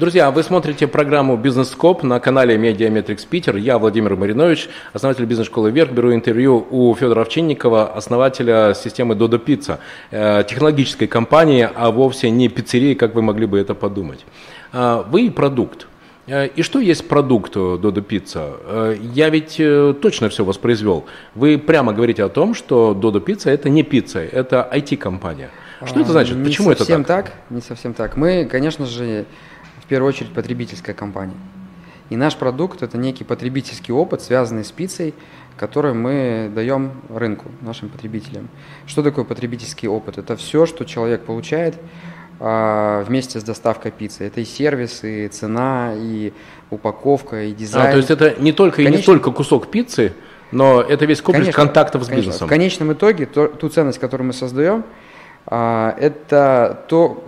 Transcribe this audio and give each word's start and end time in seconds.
Друзья, 0.00 0.30
вы 0.30 0.42
смотрите 0.42 0.86
программу 0.86 1.36
«Бизнес 1.36 1.72
Скоп» 1.72 2.02
на 2.02 2.20
канале 2.20 2.56
Медиаметрикс 2.56 3.26
Питер. 3.26 3.56
Я 3.56 3.76
Владимир 3.76 4.16
Маринович, 4.16 4.70
основатель 4.94 5.26
бизнес-школы 5.26 5.70
«Вверх». 5.70 5.92
Беру 5.92 6.14
интервью 6.14 6.66
у 6.70 6.94
Федора 6.94 7.20
Овчинникова, 7.20 7.86
основателя 7.86 8.72
системы 8.72 9.14
«Додо 9.14 9.38
Пицца», 9.38 9.78
э, 10.10 10.42
технологической 10.48 11.06
компании, 11.06 11.68
а 11.74 11.90
вовсе 11.90 12.30
не 12.30 12.48
пиццерии, 12.48 12.94
как 12.94 13.14
вы 13.14 13.20
могли 13.20 13.44
бы 13.44 13.58
это 13.58 13.74
подумать. 13.74 14.24
Э, 14.72 15.04
вы 15.06 15.30
продукт. 15.30 15.86
Э, 16.26 16.46
и 16.46 16.62
что 16.62 16.78
есть 16.78 17.08
продукт 17.08 17.54
Додо 17.54 18.00
Пицца? 18.00 18.96
Я 19.14 19.30
ведь 19.30 19.60
точно 20.00 20.28
все 20.28 20.44
воспроизвел. 20.44 21.06
Вы 21.34 21.58
прямо 21.58 21.92
говорите 21.92 22.24
о 22.24 22.28
том, 22.28 22.54
что 22.54 22.94
Додо 22.94 23.20
Пицца 23.20 23.50
это 23.50 23.68
не 23.68 23.82
пицца, 23.82 24.20
это 24.20 24.68
IT-компания. 24.72 25.50
Что 25.84 26.00
это 26.00 26.12
значит? 26.12 26.36
Не 26.36 26.44
Почему 26.44 26.70
это 26.70 26.84
так? 26.84 27.06
так? 27.06 27.32
Не 27.48 27.62
совсем 27.62 27.94
так. 27.94 28.16
Мы, 28.16 28.44
конечно 28.44 28.84
же, 28.84 29.24
первую 29.90 30.08
очередь 30.08 30.32
потребительская 30.32 30.94
компания. 30.94 31.34
И 32.10 32.16
наш 32.16 32.36
продукт– 32.36 32.82
это 32.84 32.96
некий 32.96 33.24
потребительский 33.24 33.92
опыт, 33.92 34.22
связанный 34.22 34.64
с 34.64 34.70
пиццей, 34.70 35.14
который 35.56 35.94
мы 35.94 36.50
даем 36.54 36.92
рынку, 37.08 37.50
нашим 37.60 37.88
потребителям. 37.88 38.48
Что 38.86 39.02
такое 39.02 39.24
потребительский 39.24 39.88
опыт? 39.88 40.16
Это 40.16 40.36
все, 40.36 40.64
что 40.64 40.84
человек 40.84 41.24
получает 41.24 41.74
а, 41.74 41.80
вместе 42.40 43.38
с 43.38 43.42
доставкой 43.42 43.92
пиццы. 43.92 44.24
Это 44.24 44.40
и 44.40 44.46
сервис, 44.46 45.04
и 45.04 45.28
цена, 45.28 45.92
и 45.94 46.32
упаковка, 46.70 47.42
и 47.44 47.52
дизайн. 47.52 47.88
А, 47.88 47.90
то 47.90 47.98
есть 47.98 48.10
это 48.10 48.34
не 48.40 48.52
только 48.52 48.76
Конечно, 48.76 48.94
и 48.94 48.98
не 48.98 49.04
только 49.04 49.30
кусок 49.30 49.70
пиццы, 49.70 50.14
но 50.50 50.80
это 50.80 51.04
весь 51.04 51.20
комплекс 51.20 51.44
конечно, 51.44 51.62
контактов 51.64 52.02
с 52.02 52.06
конечно. 52.06 52.28
бизнесом. 52.28 52.46
В 52.46 52.48
конечном 52.48 52.92
итоге 52.94 53.26
то, 53.26 53.46
ту 53.46 53.68
ценность, 53.68 53.98
которую 53.98 54.28
мы 54.28 54.32
создаем, 54.32 54.84
а, 55.44 55.94
это 56.00 56.82
то, 56.88 57.22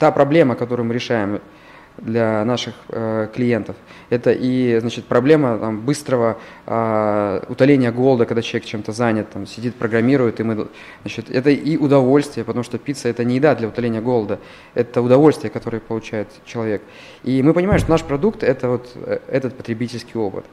та 0.00 0.10
проблема, 0.10 0.56
которую 0.56 0.86
мы 0.86 0.94
решаем– 0.94 1.40
для 1.98 2.44
наших 2.44 2.74
э, 2.88 3.28
клиентов. 3.34 3.76
Это 4.10 4.32
и 4.32 4.78
значит, 4.80 5.04
проблема 5.04 5.58
там, 5.58 5.80
быстрого 5.80 6.38
э, 6.66 7.40
утоления 7.48 7.92
голода, 7.92 8.24
когда 8.24 8.42
человек 8.42 8.66
чем-то 8.66 8.92
занят, 8.92 9.30
там, 9.30 9.46
сидит, 9.46 9.74
программирует. 9.74 10.40
И 10.40 10.42
мы, 10.42 10.68
значит, 11.02 11.30
это 11.30 11.50
и 11.50 11.76
удовольствие, 11.76 12.44
потому 12.44 12.62
что 12.62 12.78
пицца– 12.78 13.08
это 13.10 13.24
не 13.24 13.36
еда 13.36 13.54
для 13.54 13.68
утоления 13.68 14.00
голода, 14.00 14.38
это 14.74 15.02
удовольствие, 15.02 15.50
которое 15.50 15.80
получает 15.80 16.28
человек. 16.44 16.82
И 17.24 17.42
мы 17.42 17.52
понимаем, 17.52 17.80
что 17.80 17.90
наш 17.90 18.02
продукт– 18.02 18.42
это 18.44 18.68
вот 18.68 18.92
э, 18.94 19.18
этот 19.28 19.56
потребительский 19.56 20.18
опыт. 20.18 20.44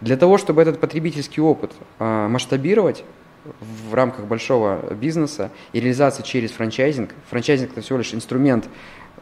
Для 0.00 0.16
того, 0.16 0.38
чтобы 0.38 0.62
этот 0.62 0.80
потребительский 0.80 1.40
опыт 1.40 1.72
э, 1.98 2.28
масштабировать, 2.28 3.04
в 3.88 3.94
рамках 3.94 4.24
большого 4.24 4.92
бизнеса 4.94 5.50
и 5.72 5.80
реализации 5.80 6.22
через 6.22 6.50
франчайзинг. 6.52 7.14
Франчайзинг– 7.30 7.70
это 7.72 7.80
всего 7.80 7.98
лишь 7.98 8.14
инструмент 8.14 8.68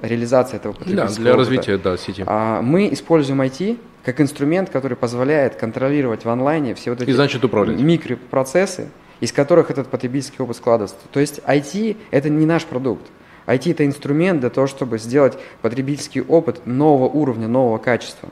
реализации 0.03 0.57
этого 0.57 0.73
потребительского 0.73 1.15
Да, 1.17 1.23
для 1.23 1.31
опыта. 1.33 1.39
развития 1.39 1.79
да, 1.79 1.97
сети. 1.97 2.25
А, 2.27 2.61
мы 2.63 2.93
используем 2.93 3.41
IT 3.43 3.79
как 4.05 4.21
инструмент, 4.21 4.71
который 4.71 4.97
позволяет 4.97 5.57
контролировать 5.57 6.25
в 6.25 6.29
онлайне 6.29 6.75
все 6.75 6.91
вот 6.91 7.01
эти 7.01 7.09
И 7.11 7.13
значит, 7.13 7.43
управлять. 7.45 7.81
микропроцессы, 7.81 8.89
из 9.21 9.33
которых 9.33 9.71
этот 9.71 9.89
потребительский 9.89 10.43
опыт 10.43 10.57
складывается. 10.57 10.97
То 11.11 11.21
есть 11.21 11.41
IT– 11.47 11.97
это 12.11 12.29
не 12.29 12.45
наш 12.45 12.65
продукт. 12.67 13.07
IT– 13.47 13.71
это 13.73 13.87
инструмент 13.87 14.41
для 14.41 14.51
того, 14.51 14.67
чтобы 14.67 14.99
сделать 14.99 15.39
потребительский 15.63 16.21
опыт 16.21 16.67
нового 16.67 17.09
уровня, 17.09 17.49
нового 17.49 17.79
качества. 17.79 18.29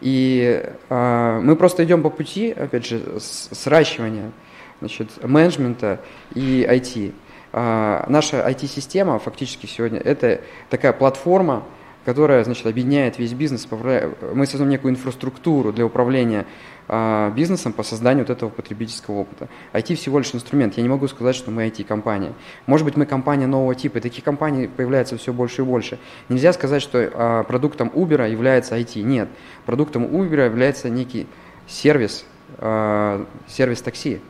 И 0.00 0.64
э, 0.88 1.40
мы 1.42 1.56
просто 1.56 1.84
идем 1.84 2.02
по 2.02 2.10
пути, 2.10 2.50
опять 2.50 2.86
же, 2.86 3.00
сращивания 3.20 4.32
значит, 4.80 5.08
менеджмента 5.22 6.00
и 6.34 6.66
IT. 6.68 7.12
А, 7.52 8.04
наша 8.08 8.48
IT-система 8.48 9.18
фактически 9.18 9.66
сегодня 9.66 9.98
это 9.98 10.40
такая 10.68 10.92
платформа, 10.92 11.64
которая 12.04 12.44
значит, 12.44 12.66
объединяет 12.66 13.18
весь 13.18 13.32
бизнес. 13.32 13.66
Мы 13.70 14.46
создаем 14.46 14.70
некую 14.70 14.92
инфраструктуру 14.92 15.72
для 15.72 15.84
управления 15.84 16.46
а, 16.88 17.30
бизнесом 17.30 17.72
по 17.72 17.82
созданию 17.82 18.24
вот 18.24 18.30
этого 18.30 18.50
потребительского 18.50 19.16
опыта. 19.16 19.48
IT 19.72 19.96
всего 19.96 20.18
лишь 20.18 20.34
инструмент. 20.34 20.76
Я 20.76 20.82
не 20.82 20.88
могу 20.88 21.08
сказать, 21.08 21.34
что 21.34 21.50
мы 21.50 21.66
IT-компания. 21.66 22.32
Может 22.66 22.84
быть, 22.84 22.96
мы 22.96 23.04
компания 23.04 23.46
нового 23.46 23.74
типа. 23.74 23.98
И 23.98 24.00
таких 24.00 24.24
компаний 24.24 24.68
появляется 24.68 25.18
все 25.18 25.32
больше 25.32 25.62
и 25.62 25.64
больше. 25.64 25.98
Нельзя 26.28 26.52
сказать, 26.52 26.82
что 26.82 27.10
а, 27.12 27.42
продуктом 27.42 27.88
Uber 27.88 28.30
является 28.30 28.78
IT. 28.78 29.02
Нет. 29.02 29.28
Продуктом 29.66 30.04
Uber 30.04 30.44
является 30.44 30.88
некий 30.88 31.26
сервис, 31.66 32.24
сервис 32.58 33.80
такси 33.80 34.20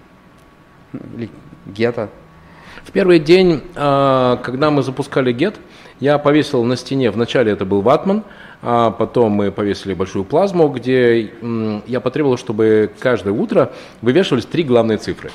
или 0.92 1.30
гета, 1.64 2.10
в 2.84 2.92
первый 2.92 3.18
день, 3.18 3.62
а, 3.74 4.36
когда 4.36 4.70
мы 4.70 4.82
запускали 4.82 5.34
Get, 5.34 5.56
я 6.00 6.18
повесил 6.18 6.64
на 6.64 6.76
стене, 6.76 7.10
вначале 7.10 7.52
это 7.52 7.64
был 7.64 7.82
ватман, 7.82 8.24
а 8.62 8.90
потом 8.90 9.32
мы 9.32 9.50
повесили 9.50 9.94
большую 9.94 10.24
плазму, 10.24 10.68
где 10.68 11.32
я 11.86 12.00
потребовал, 12.00 12.36
чтобы 12.36 12.90
каждое 12.98 13.32
утро 13.32 13.72
вывешивались 14.02 14.46
три 14.46 14.62
главные 14.62 14.98
цифры. 14.98 15.30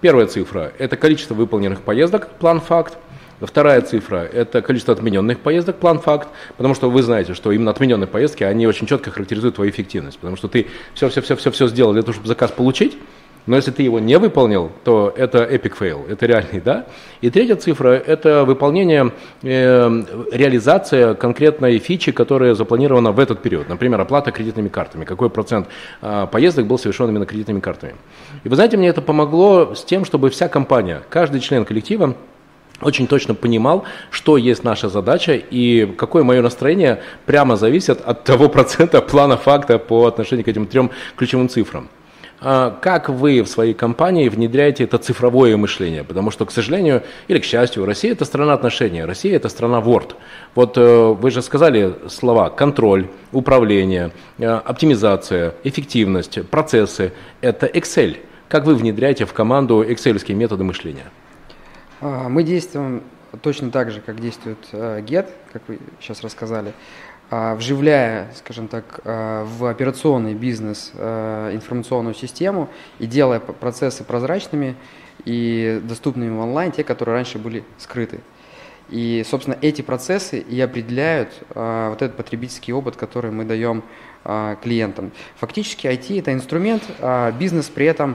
Первая 0.00 0.26
цифра– 0.26 0.72
это 0.78 0.96
количество 0.96 1.34
выполненных 1.34 1.80
поездок, 1.80 2.28
план-факт. 2.38 2.98
Вторая 3.40 3.82
цифра– 3.82 4.16
это 4.32 4.62
количество 4.62 4.94
отмененных 4.94 5.40
поездок, 5.40 5.76
план-факт, 5.76 6.28
потому 6.56 6.74
что 6.74 6.90
вы 6.90 7.02
знаете, 7.02 7.34
что 7.34 7.52
именно 7.52 7.70
отмененные 7.70 8.06
поездки, 8.06 8.44
они 8.44 8.66
очень 8.66 8.86
четко 8.86 9.10
характеризуют 9.10 9.56
твою 9.56 9.70
эффективность, 9.70 10.18
потому 10.18 10.36
что 10.36 10.48
ты 10.48 10.68
все-все-все-все 10.94 11.68
сделал 11.68 11.92
для 11.92 12.02
того, 12.02 12.12
чтобы 12.12 12.28
заказ 12.28 12.50
получить, 12.50 12.96
но 13.46 13.56
если 13.56 13.70
ты 13.70 13.82
его 13.82 14.00
не 14.00 14.18
выполнил, 14.18 14.70
то 14.84 15.12
это 15.16 15.38
epic 15.38 15.74
fail, 15.78 16.10
это 16.10 16.26
реальный, 16.26 16.60
да? 16.60 16.86
И 17.20 17.30
третья 17.30 17.56
цифра– 17.56 17.90
это 18.06 18.44
выполнение, 18.44 19.12
э, 19.42 20.04
реализация 20.32 21.14
конкретной 21.14 21.78
фичи, 21.78 22.12
которая 22.12 22.54
запланирована 22.54 23.12
в 23.12 23.20
этот 23.20 23.42
период. 23.42 23.68
Например, 23.68 24.00
оплата 24.00 24.32
кредитными 24.32 24.68
картами. 24.68 25.04
Какой 25.04 25.30
процент 25.30 25.68
э, 26.02 26.26
поездок 26.30 26.66
был 26.66 26.78
совершен 26.78 27.08
именно 27.08 27.26
кредитными 27.26 27.60
картами. 27.60 27.94
И 28.42 28.48
вы 28.48 28.56
знаете, 28.56 28.76
мне 28.76 28.88
это 28.88 29.00
помогло 29.00 29.74
с 29.74 29.84
тем, 29.84 30.04
чтобы 30.04 30.30
вся 30.30 30.48
компания, 30.48 31.02
каждый 31.08 31.40
член 31.40 31.64
коллектива 31.64 32.14
очень 32.82 33.06
точно 33.06 33.34
понимал, 33.34 33.84
что 34.10 34.36
есть 34.36 34.64
наша 34.64 34.88
задача 34.88 35.32
и 35.34 35.86
какое 35.96 36.24
мое 36.24 36.42
настроение 36.42 37.00
прямо 37.24 37.56
зависит 37.56 38.00
от 38.04 38.24
того 38.24 38.48
процента 38.50 39.00
плана 39.00 39.36
факта 39.36 39.78
по 39.78 40.06
отношению 40.06 40.44
к 40.44 40.48
этим 40.48 40.66
трем 40.66 40.90
ключевым 41.16 41.48
цифрам. 41.48 41.88
А 42.48 42.70
как 42.70 43.08
вы 43.08 43.42
в 43.42 43.48
своей 43.48 43.74
компании 43.74 44.28
внедряете 44.28 44.84
это 44.84 44.98
цифровое 44.98 45.56
мышление? 45.56 46.04
Потому 46.04 46.30
что, 46.30 46.46
к 46.46 46.52
сожалению, 46.52 47.02
или 47.26 47.40
к 47.40 47.44
счастью, 47.44 47.84
Россия– 47.84 48.12
это 48.12 48.24
страна 48.24 48.52
отношений, 48.52 49.02
Россия– 49.04 49.34
это 49.36 49.48
страна 49.48 49.80
Word. 49.80 50.14
Вот 50.54 50.78
э, 50.78 51.06
вы 51.20 51.32
же 51.32 51.42
сказали 51.42 51.96
слова 52.08 52.50
контроль, 52.50 53.08
управление, 53.32 54.12
э, 54.38 54.46
оптимизация, 54.46 55.54
эффективность, 55.64 56.48
процессы– 56.48 57.12
это 57.40 57.66
Excel. 57.66 58.18
Как 58.48 58.64
вы 58.64 58.76
внедряете 58.76 59.24
в 59.24 59.32
команду 59.32 59.82
excel 59.82 60.32
методы 60.32 60.62
мышления? 60.62 61.10
А, 62.00 62.28
мы 62.28 62.44
действуем 62.44 63.02
точно 63.42 63.72
так 63.72 63.90
же, 63.90 64.00
как 64.00 64.20
действует 64.20 64.58
э, 64.70 65.00
Get, 65.00 65.30
как 65.52 65.62
вы 65.66 65.80
сейчас 66.00 66.22
рассказали. 66.22 66.72
А, 67.28 67.56
вживляя, 67.56 68.30
скажем 68.36 68.68
так, 68.68 69.00
а, 69.04 69.44
в 69.44 69.64
операционный 69.64 70.34
бизнес 70.34 70.92
а, 70.94 71.52
информационную 71.52 72.14
систему 72.14 72.68
и 73.00 73.06
делая 73.06 73.40
процессы 73.40 74.04
прозрачными 74.04 74.76
и 75.24 75.80
доступными 75.82 76.36
в 76.36 76.40
онлайн, 76.40 76.70
те, 76.70 76.84
которые 76.84 77.16
раньше 77.16 77.38
были 77.38 77.64
скрыты. 77.78 78.20
И, 78.90 79.24
собственно, 79.28 79.58
эти 79.60 79.82
процессы 79.82 80.38
и 80.38 80.60
определяют 80.60 81.30
вот 81.48 82.02
этот 82.02 82.16
потребительский 82.16 82.72
опыт, 82.72 82.94
который 82.94 83.32
мы 83.32 83.44
даем 83.44 83.82
клиентам. 84.62 85.10
Фактически 85.40 85.88
IT– 85.88 86.16
это 86.20 86.32
инструмент, 86.32 86.84
бизнес 87.36 87.68
при 87.68 87.86
этом 87.86 88.14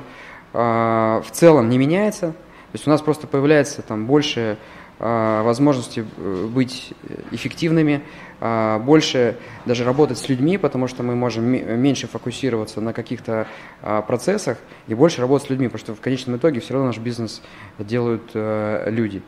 в 0.53 1.25
целом 1.33 1.67
не 1.67 1.78
меняется. 1.78 2.28
То 2.28 2.75
есть 2.75 2.88
у 2.88 2.89
нас 2.89 3.01
просто 3.01 3.28
появляется 3.28 3.81
там 3.81 4.05
больше 4.05 4.57
возможности 5.01 6.05
э, 6.17 6.47
быть 6.47 6.93
эффективными, 7.31 8.03
а, 8.40 8.79
больше 8.79 9.37
даже 9.66 9.84
работать 9.84 10.17
с 10.17 10.29
людьми, 10.29 10.58
потому 10.58 10.87
что 10.87 11.03
мы 11.03 11.16
можем 11.16 11.46
меньше 11.46 12.08
фокусироваться 12.08 12.81
на 12.81 12.93
каких-то 12.93 13.47
а, 13.81 14.02
процессах 14.02 14.58
и 14.87 14.93
больше 14.93 15.22
работать 15.22 15.47
с 15.47 15.49
людьми, 15.49 15.67
потому 15.67 15.79
что 15.79 15.96
в 15.96 16.02
конечном 16.02 16.37
итоге 16.37 16.59
все 16.59 16.73
равно 16.73 16.87
наш 16.87 16.97
бизнес 16.99 17.41
делают 17.79 18.31
э, 18.34 18.90
люди. 18.91 19.23